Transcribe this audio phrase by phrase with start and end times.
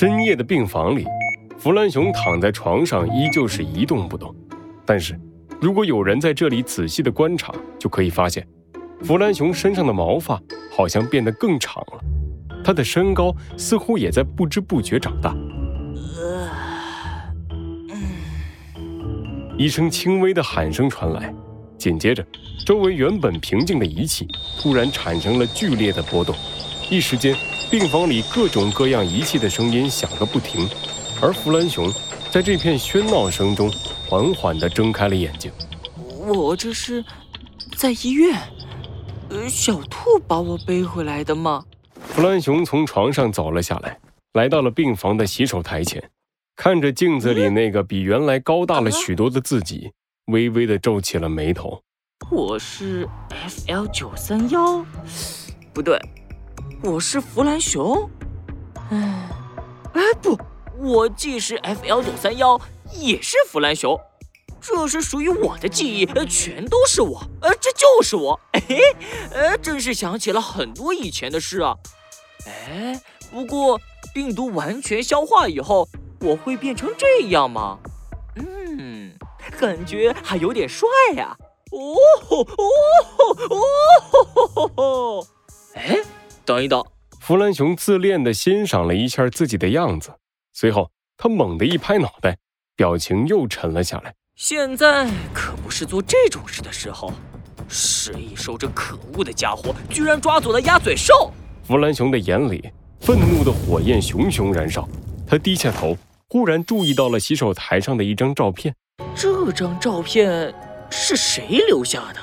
[0.00, 1.04] 深夜的病房里，
[1.58, 4.34] 弗兰熊躺在床上，依旧是一动不动。
[4.86, 5.14] 但是，
[5.60, 8.48] 如果有人在这里仔细的观察，就可以发现，
[9.02, 10.40] 弗兰熊身上的毛发
[10.74, 12.00] 好像变得更长了，
[12.64, 15.36] 他的身高似乎也在不知不觉长大。
[19.58, 21.30] 一声轻微的喊声传来，
[21.76, 22.26] 紧接着，
[22.64, 24.26] 周围原本平静的仪器
[24.62, 26.34] 突然产生了剧烈的波动，
[26.90, 27.34] 一时间。
[27.70, 30.68] 病房里各种各样仪器的声音响个不停，
[31.22, 31.88] 而弗兰熊
[32.28, 33.70] 在这片喧闹声中
[34.08, 35.52] 缓缓地睁开了眼睛。
[36.26, 37.04] 我这是
[37.76, 38.36] 在医院，
[39.28, 41.64] 呃，小兔把我背回来的吗？
[41.94, 43.96] 弗兰熊从床上走了下来，
[44.32, 46.10] 来到了病房的洗手台前，
[46.56, 49.92] 看着镜子里那个比原来高大了许多的自己，
[50.26, 51.80] 微微地皱起了眉头。
[52.32, 54.84] 我是 F L 九三幺，
[55.72, 55.96] 不对。
[56.82, 58.10] 我是弗兰熊，
[58.90, 59.28] 哎，
[59.92, 60.38] 哎不，
[60.78, 62.58] 我既是 F L 九三幺，
[62.94, 64.00] 也是弗兰熊，
[64.62, 68.62] 这是属于我的记忆，全都是我，呃，这就是我， 哎，
[69.30, 71.76] 呃，真是想起了很多以前的事啊，
[72.46, 72.98] 哎，
[73.30, 73.78] 不过
[74.14, 75.86] 病毒完全消化以后，
[76.22, 77.78] 我会变成这样吗？
[78.36, 79.12] 嗯，
[79.58, 81.36] 感觉还有点帅呀，
[81.72, 82.46] 哦吼哦
[83.36, 85.26] 吼哦吼，
[85.74, 86.02] 哎。
[86.50, 86.84] 等一等，
[87.20, 90.10] 弗兰熊自恋地欣赏了一下自己的样子，
[90.52, 92.36] 随后他猛地一拍脑袋，
[92.74, 94.12] 表情又沉了下来。
[94.34, 97.12] 现在可不是做这种事的时候。
[97.68, 101.32] 食蚁兽这可恶的家伙居然抓走了鸭嘴兽！
[101.62, 102.68] 弗兰熊的眼里
[103.00, 104.88] 愤怒的火焰熊熊燃烧，
[105.24, 105.96] 他低下头，
[106.28, 108.74] 忽然注意到了洗手台上的一张照片。
[109.14, 110.52] 这张照片
[110.90, 112.20] 是谁留下的？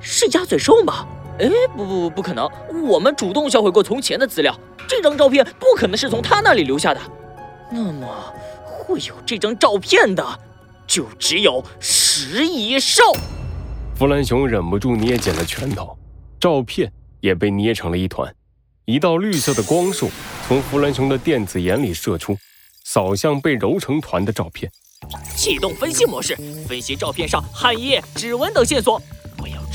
[0.00, 1.08] 是鸭嘴兽吗？
[1.38, 2.48] 哎，不不不，不可能！
[2.88, 7.00] 我们主动销毁过从前的资料，这张照片不可能是从他那里留下的。
[7.70, 8.34] 那么，
[8.64, 10.24] 会有这张照片的，
[10.86, 13.02] 就只有食蚁兽。
[13.96, 15.96] 弗兰熊忍不住捏紧了拳头，
[16.40, 16.90] 照片
[17.20, 18.34] 也被捏成了一团。
[18.86, 20.08] 一道绿色的光束
[20.46, 22.36] 从弗兰熊的电子眼里射出，
[22.84, 24.70] 扫向被揉成团的照片。
[25.36, 26.34] 启动分析模式，
[26.66, 29.00] 分析照片上汗液、指纹等线索。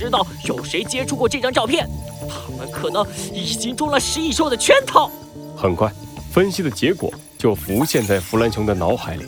[0.00, 1.86] 知道有谁接触过这张照片，
[2.26, 5.10] 他们可能已经中了食蚁兽的圈套。
[5.54, 5.92] 很快，
[6.32, 9.26] 分析的结果就浮现在弗兰熊的脑海里。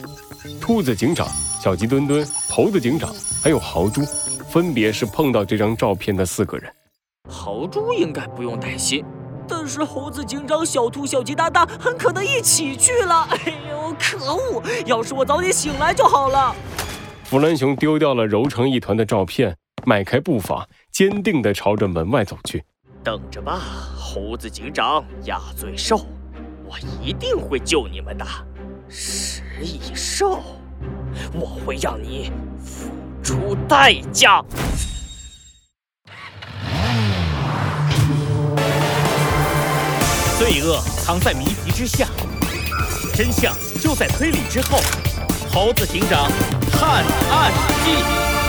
[0.59, 1.27] 兔子警长、
[1.61, 3.13] 小鸡墩墩、猴子警长
[3.43, 4.01] 还有豪猪，
[4.49, 6.73] 分别是碰到这张照片的四个人。
[7.29, 9.05] 豪猪应该不用担心，
[9.47, 13.27] 但是猴子警长、小兔、小鸡哒哒很可能一起去了。
[13.29, 14.63] 哎呦，可恶！
[14.87, 16.55] 要是我早点醒来就好了。
[17.25, 19.55] 弗兰熊丢掉了揉成一团的照片。
[19.85, 22.63] 迈开步伐，坚定地朝着门外走去。
[23.03, 23.59] 等着吧，
[23.97, 26.05] 猴子警长、鸭嘴兽，
[26.65, 28.25] 我一定会救你们的。
[28.87, 30.41] 食蚁兽，
[31.33, 32.31] 我会让你
[32.63, 32.89] 付
[33.21, 34.43] 出代价。
[40.37, 42.07] 罪恶藏在谜题之下，
[43.13, 44.79] 真相就在推理之后。
[45.51, 46.31] 猴子警长
[46.71, 47.51] 探案
[47.85, 48.42] 记。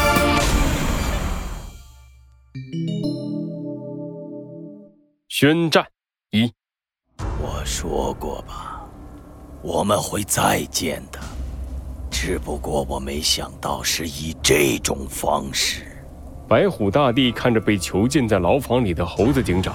[5.44, 5.86] 宣战
[6.30, 6.50] 一，
[7.38, 8.82] 我说过吧，
[9.60, 11.20] 我们会再见的，
[12.10, 15.84] 只不过我没想到是以这种方式。
[16.48, 19.74] 白虎大帝看着被囚禁在牢房里的猴子警长，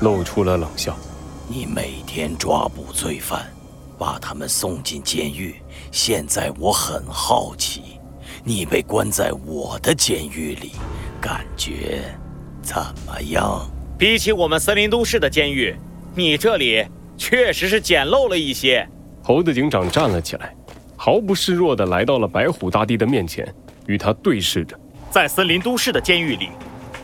[0.00, 0.96] 露出了冷笑
[1.48, 3.52] ：“你每天抓捕罪犯，
[3.98, 5.56] 把他们送进监狱。
[5.92, 8.00] 现在我很好奇，
[8.42, 10.72] 你被关在我的监狱里，
[11.20, 12.04] 感觉
[12.62, 13.68] 怎么样？”
[14.04, 15.74] 比起我们森林都市的监狱，
[16.14, 16.84] 你这里
[17.16, 18.86] 确实是简陋了一些。
[19.22, 20.54] 猴子警长站了起来，
[20.94, 23.50] 毫不示弱地来到了白虎大帝的面前，
[23.86, 24.78] 与他对视着。
[25.10, 26.50] 在森林都市的监狱里，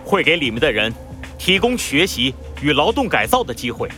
[0.04, 0.92] 会给里面的人
[1.38, 3.88] 提供学习与劳动改造的机会，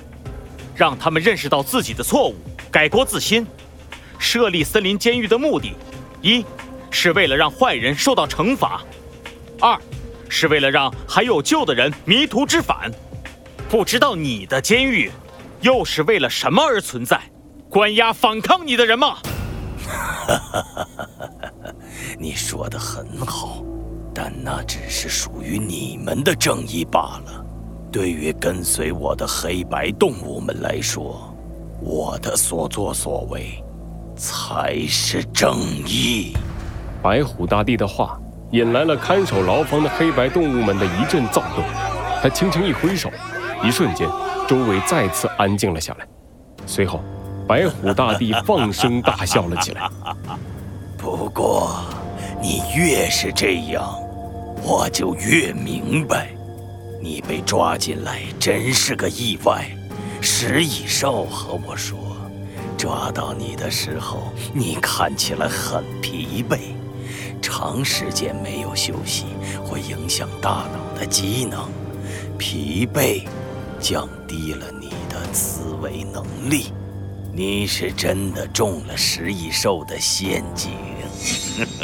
[0.77, 2.37] 让他们认识到自己的错误，
[2.71, 3.45] 改过自新。
[4.17, 5.73] 设立森林监狱的目的，
[6.21, 6.45] 一
[6.89, 8.81] 是为了让坏人受到惩罚，
[9.59, 9.77] 二。
[10.33, 12.91] 是为了让还有救的人迷途知返，
[13.69, 15.11] 不知道你的监狱
[15.61, 17.21] 又是为了什么而存在？
[17.69, 19.19] 关押反抗你的人吗？
[22.19, 23.63] 你说的很好，
[24.15, 27.45] 但那只是属于你们的正义罢了。
[27.91, 31.37] 对于跟随我的黑白动物们来说，
[31.79, 33.63] 我的所作所为
[34.17, 36.33] 才是正义。
[37.03, 38.19] 白虎大帝的话。
[38.53, 41.65] 引来了看守牢房的黑白动物们的一阵躁动，
[42.23, 43.11] 他轻轻一挥手，
[43.65, 44.07] 一瞬间，
[44.47, 46.07] 周围再次安静了下来。
[46.67, 47.01] 随后，
[47.49, 49.89] 白虎大帝放声大笑了起来。
[50.99, 51.83] 不过，
[52.43, 53.91] 你越是这样，
[54.63, 56.29] 我就越明白，
[57.01, 59.65] 你被抓进来真是个意外。
[60.21, 61.99] 食蚁兽和我说，
[62.77, 66.59] 抓到你的时候，你看起来很疲惫，
[67.55, 69.27] 长时间没有休息
[69.63, 71.69] 会影响大脑的机能，
[72.39, 73.27] 疲惫
[73.79, 76.73] 降低了你的思维能力。
[77.31, 80.71] 你是真的中了食蚁兽的陷阱。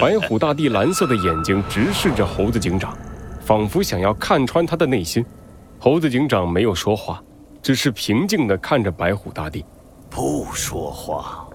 [0.01, 2.97] 白虎大帝蓝色的眼睛直视着猴子警长，
[3.43, 5.23] 仿佛想要看穿他的内心。
[5.79, 7.23] 猴子警长没有说话，
[7.63, 9.63] 只是平静地看着白虎大帝。
[10.09, 11.47] 不说话，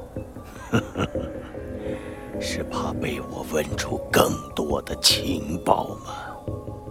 [2.44, 6.12] 是怕被我问出更多的情报吗？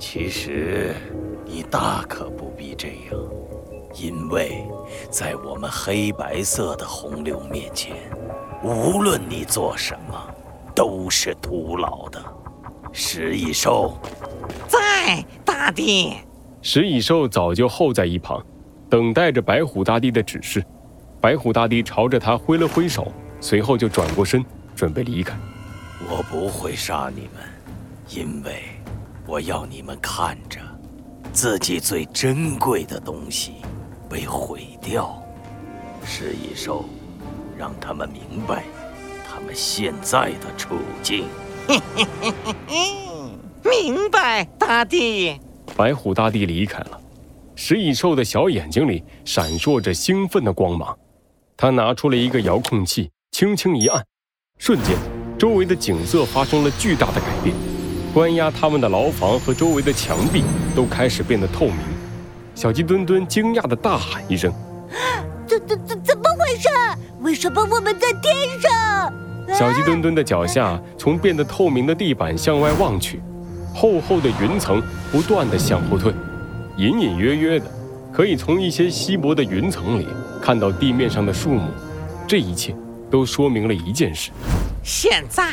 [0.01, 0.95] 其实，
[1.45, 3.21] 你大可不必这样，
[3.95, 4.67] 因为。
[5.11, 7.95] 在我们黑白色的洪流面前，
[8.63, 10.15] 无论你做什么，
[10.75, 12.19] 都是徒劳的。
[12.91, 13.99] 食蚁兽，
[14.67, 16.15] 在大帝。
[16.63, 18.43] 食蚁兽早就候在一旁，
[18.89, 20.65] 等待着白虎大帝的指示。
[21.21, 25.37] 白虎大帝朝着他挥了挥手，随后就转过身，准备离开。
[26.09, 27.43] 我不会杀你们，
[28.09, 28.65] 因为
[29.27, 30.61] 我要你们看着
[31.33, 33.55] 自己最珍贵的东西。
[34.11, 35.23] 被毁掉，
[36.05, 36.85] 食蚁兽，
[37.57, 38.65] 让他们明白
[39.27, 41.25] 他们现在的处境。
[43.65, 45.41] 明白，大帝。
[45.75, 47.01] 白虎大帝离开了，
[47.57, 50.95] 食蚁兽的小眼睛里闪烁着兴奋的光芒。
[51.57, 54.05] 他拿出了一个遥控器，轻轻一按，
[54.65, 54.97] 瞬间，
[55.37, 57.53] 周围的景色发生了巨大的改变。
[58.15, 61.79] 关押他们的牢房和周围的墙壁都开始变得透明。
[62.55, 64.53] 小鸡墩墩惊讶的大喊一声
[65.49, 66.69] ：“怎怎怎怎么回事？
[67.23, 69.13] 为什么我们在天上？”
[69.53, 73.21] 小鸡墩墩的脚下从变得透明的地板向外望去，
[73.75, 74.81] 厚厚的云层
[75.11, 76.15] 不断的向后退，
[76.77, 77.67] 隐隐约约的
[78.13, 80.07] 可以从一些稀薄的云层里
[80.41, 81.69] 看到地面上的树木。
[82.29, 82.73] 这一切
[83.13, 84.31] 都说明了一件事：
[84.83, 85.51] 现在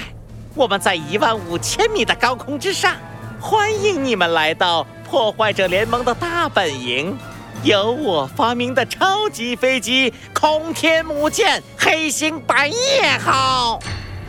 [0.56, 2.96] 我们在一万五千米的高空之上，
[3.38, 4.88] 欢迎你们来到。
[5.10, 7.18] 破坏者联盟的大本营，
[7.64, 13.80] 由我发明的超级飞机空天母舰黑星白夜号。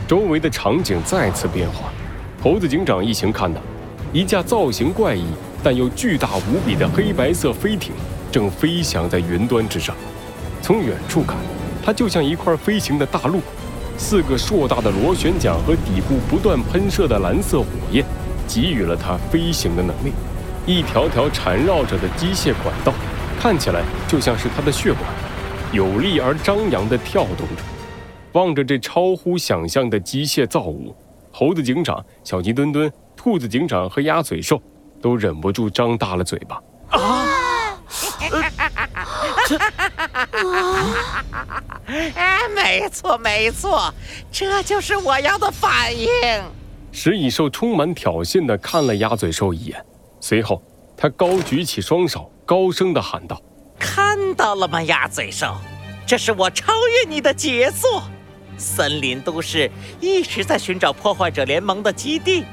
[0.07, 1.91] 周围的场景再次变化，
[2.41, 3.61] 猴子警长一行看到，
[4.11, 5.23] 一架造型怪异
[5.63, 7.93] 但又巨大无比的黑白色飞艇
[8.31, 9.95] 正飞翔在云端之上。
[10.63, 11.37] 从远处看，
[11.83, 13.41] 它就像一块飞行的大陆，
[13.97, 18.05] 四个硕大的螺旋桨和底部不断喷射的蓝色火焰，
[18.47, 20.13] 给予了它飞行的能力。
[20.65, 22.93] 一条条缠绕着的机械管道，
[23.39, 25.03] 看起来就像是它的血管，
[25.71, 27.63] 有力而张扬地跳动着。
[28.33, 30.95] 望着这超乎想象的机械造物，
[31.31, 34.61] 猴子警长、小鸡墩墩、兔子警长和鸭嘴兽
[35.01, 36.61] 都忍不住张大了嘴巴。
[36.89, 37.25] 啊！
[42.15, 43.93] 哎，没错没错，
[44.31, 46.07] 这就是我要的反应。
[46.91, 49.83] 食蚁兽充满挑衅的看了鸭嘴兽一眼。
[50.19, 50.61] 随后，
[50.95, 53.41] 他高举起双手，高声的喊道
[53.79, 55.55] ：“看到了吗，鸭嘴兽？
[56.05, 58.03] 这是我超越你的杰作！
[58.57, 62.43] 森林都市一直在寻找破坏者联盟的基地，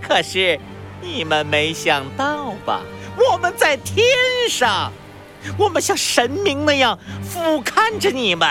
[0.00, 0.58] 可是
[1.00, 2.82] 你们没想到吧？
[3.32, 4.06] 我们在天
[4.48, 4.92] 上，
[5.58, 8.48] 我们像神明那样俯瞰着你们，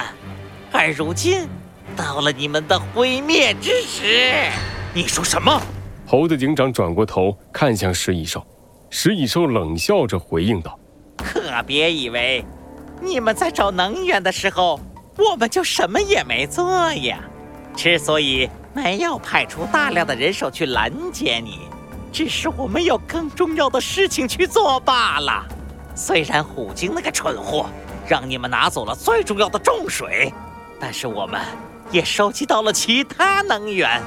[0.72, 1.48] 而如今
[1.96, 4.50] 到了你们的毁灭之时。”
[4.94, 5.62] 你说什么？
[6.08, 8.46] 猴子警长转过头看向食蚁兽。
[8.90, 10.80] 食蚁兽冷笑着回应道
[11.18, 12.46] ：“可别以为
[13.02, 14.80] 你们在找能源的时候，
[15.18, 17.20] 我们就什么也没做呀。
[17.76, 21.68] 之所以没有派出大量的人手去拦截你，
[22.14, 25.46] 只是我们有更重要的事情去做罢了。
[25.96, 27.68] 虽然虎鲸那个蠢货
[28.08, 30.32] 让你们拿走了最重要的重水，
[30.80, 31.42] 但是我们
[31.90, 34.02] 也收集到了其他能源。”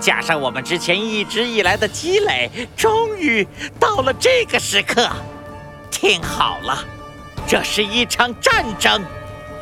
[0.00, 3.46] 加上我们之前一直以来的积累，终于
[3.78, 5.08] 到了这个时刻。
[5.92, 6.84] 听好了，
[7.46, 9.00] 这是一场战争，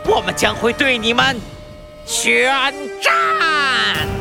[0.06, 1.38] 我们将会对你们
[2.06, 2.50] 宣
[3.02, 4.19] 战。